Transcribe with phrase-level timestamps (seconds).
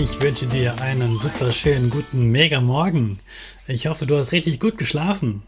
[0.00, 3.18] Ich wünsche dir einen super schönen guten Mega Morgen.
[3.66, 5.42] Ich hoffe, du hast richtig gut geschlafen.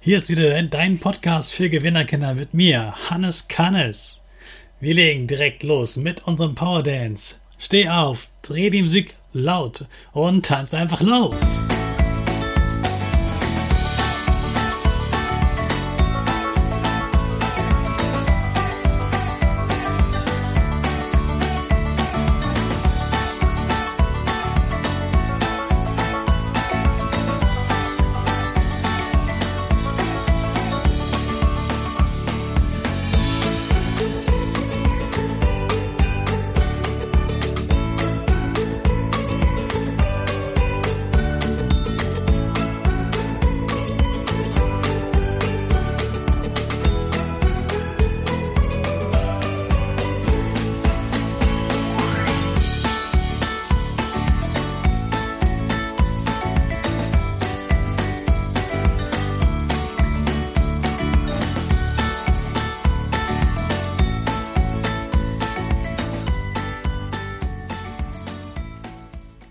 [0.00, 4.22] Hier ist wieder dein Podcast für Gewinnerkinder mit mir, Hannes Kannes.
[4.80, 7.36] Wir legen direkt los mit unserem Power Dance.
[7.58, 11.36] Steh auf, dreh die Musik laut und tanz einfach los.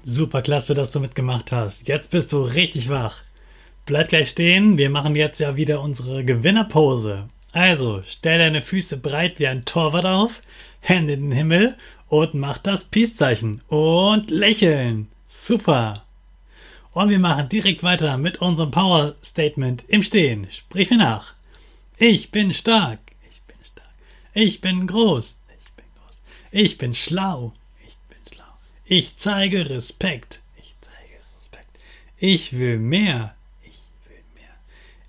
[0.08, 1.88] Super klasse, dass du mitgemacht hast.
[1.88, 3.24] Jetzt bist du richtig wach.
[3.88, 7.28] Bleib gleich stehen, wir machen jetzt ja wieder unsere Gewinnerpose.
[7.54, 10.42] Also, stell deine Füße breit wie ein Torwart auf,
[10.80, 11.76] Hände in den Himmel
[12.08, 15.08] und mach das Peace-Zeichen und lächeln.
[15.28, 16.04] Super.
[16.92, 20.46] Und wir machen direkt weiter mit unserem Power Statement im Stehen.
[20.52, 21.34] Sprich mir nach.
[21.98, 23.00] Ich bin stark.
[23.32, 23.90] Ich bin stark.
[24.34, 25.40] Ich bin groß.
[25.50, 26.22] Ich bin groß.
[26.52, 27.54] Ich bin schlau.
[28.88, 30.44] Ich zeige Respekt.
[30.58, 31.84] Ich zeige Respekt.
[32.18, 33.36] Ich will mehr.
[33.64, 34.54] Ich will mehr.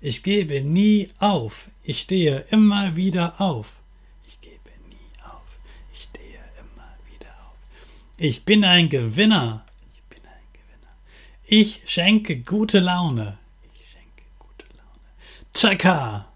[0.01, 1.69] Ich gebe nie auf.
[1.83, 3.73] Ich stehe immer wieder auf.
[4.27, 5.43] Ich gebe nie auf.
[5.93, 7.55] Ich stehe immer wieder auf.
[8.17, 9.63] Ich bin ein Gewinner.
[9.93, 10.95] Ich bin ein Gewinner.
[11.45, 13.37] Ich schenke gute Laune.
[13.75, 15.53] Ich schenke gute Laune.
[15.53, 16.33] Chaka!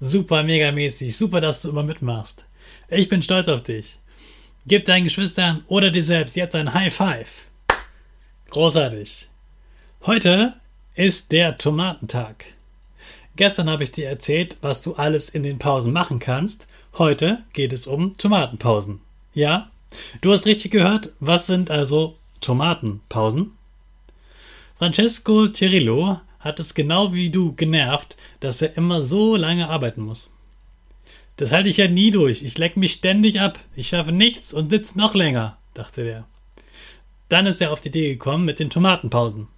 [0.00, 1.14] Super megamäßig.
[1.14, 2.46] Super, dass du immer mitmachst.
[2.88, 3.98] Ich bin stolz auf dich.
[4.64, 7.46] Gib deinen Geschwistern oder dir selbst jetzt ein High Five.
[8.50, 9.28] Großartig.
[10.06, 10.54] Heute
[10.94, 12.44] ist der Tomatentag.
[13.34, 16.68] Gestern habe ich dir erzählt, was du alles in den Pausen machen kannst.
[16.96, 19.00] Heute geht es um Tomatenpausen.
[19.34, 19.70] Ja?
[20.20, 21.12] Du hast richtig gehört.
[21.18, 23.58] Was sind also Tomatenpausen?
[24.78, 30.31] Francesco Cirillo hat es genau wie du genervt, dass er immer so lange arbeiten muss.
[31.36, 32.42] Das halte ich ja nie durch.
[32.42, 33.58] Ich leck mich ständig ab.
[33.74, 36.26] Ich schaffe nichts und sitze noch länger, dachte der.
[37.28, 39.48] Dann ist er auf die Idee gekommen mit den Tomatenpausen.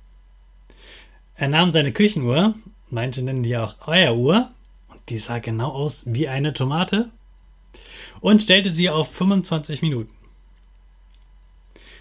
[1.36, 2.54] Er nahm seine Küchenuhr,
[2.90, 4.50] manche nennen die auch Eieruhr,
[4.88, 7.10] und die sah genau aus wie eine Tomate,
[8.20, 10.14] und stellte sie auf 25 Minuten.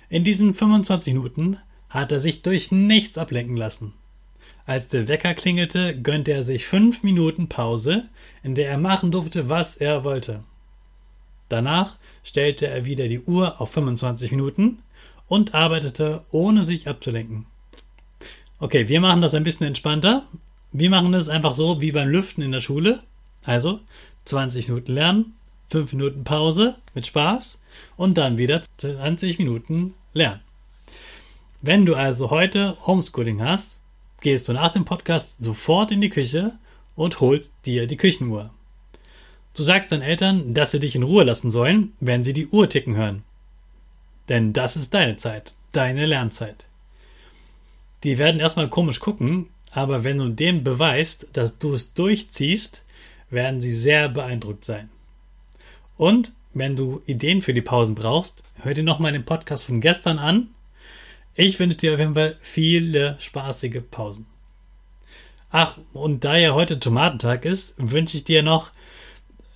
[0.10, 1.58] In diesen 25 Minuten
[1.90, 3.94] hat er sich durch nichts ablenken lassen.
[4.66, 8.08] Als der Wecker klingelte, gönnte er sich fünf Minuten Pause,
[8.44, 10.44] in der er machen durfte, was er wollte.
[11.50, 14.80] Danach stellte er wieder die Uhr auf 25 Minuten
[15.28, 17.46] und arbeitete, ohne sich abzulenken.
[18.60, 20.26] Okay, wir machen das ein bisschen entspannter.
[20.72, 23.04] Wir machen das einfach so wie beim Lüften in der Schule.
[23.44, 23.82] Also
[24.26, 25.34] 20 Minuten lernen,
[25.72, 27.60] 5 Minuten Pause mit Spaß
[27.98, 30.40] und dann wieder 20 Minuten lernen.
[31.62, 33.80] Wenn du also heute Homeschooling hast,
[34.24, 36.58] gehst du nach dem Podcast sofort in die Küche
[36.96, 38.52] und holst dir die Küchenuhr.
[39.54, 42.68] Du sagst deinen Eltern, dass sie dich in Ruhe lassen sollen, wenn sie die Uhr
[42.70, 43.24] ticken hören.
[44.30, 46.68] Denn das ist deine Zeit, deine Lernzeit.
[48.04, 52.84] Die werden erstmal komisch gucken, aber wenn du denen beweist, dass du es durchziehst,
[53.30, 54.90] werden sie sehr beeindruckt sein.
[55.98, 60.18] Und wenn du Ideen für die Pausen brauchst, hör dir nochmal den Podcast von gestern
[60.18, 60.48] an
[61.36, 64.26] ich wünsche dir auf jeden Fall viele spaßige Pausen.
[65.52, 68.72] Ach, und da ja heute Tomatentag ist, wünsche ich dir noch,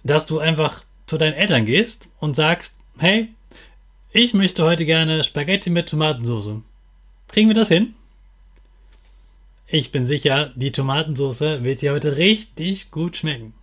[0.04, 3.30] dass du einfach zu deinen Eltern gehst und sagst, hey,
[4.12, 6.62] ich möchte heute gerne Spaghetti mit Tomatensauce.
[7.28, 7.96] Kriegen wir das hin?
[9.68, 13.54] Ich bin sicher, die Tomatensauce wird dir heute richtig gut schmecken.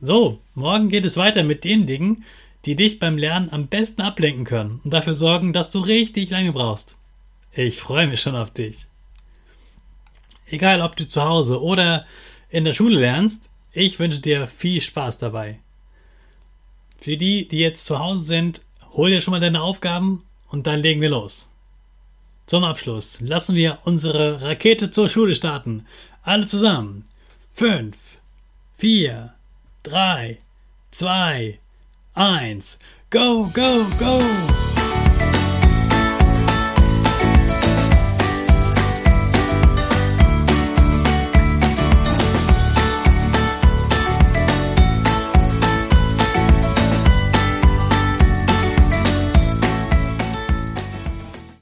[0.00, 2.24] So, morgen geht es weiter mit den Dingen,
[2.66, 6.52] die dich beim Lernen am besten ablenken können und dafür sorgen, dass du richtig lange
[6.52, 6.96] brauchst.
[7.52, 8.86] Ich freue mich schon auf dich.
[10.48, 12.04] Egal, ob du zu Hause oder
[12.50, 15.58] in der Schule lernst, ich wünsche dir viel Spaß dabei.
[17.00, 20.80] Für die, die jetzt zu Hause sind, hol dir schon mal deine Aufgaben und dann
[20.80, 21.50] legen wir los.
[22.46, 25.86] Zum Abschluss lassen wir unsere Rakete zur Schule starten.
[26.22, 27.06] Alle zusammen.
[27.52, 27.96] Fünf,
[28.76, 29.34] vier,
[29.82, 30.38] drei,
[30.90, 31.58] zwei,
[32.16, 32.78] eins.
[33.10, 34.65] Go, go, go!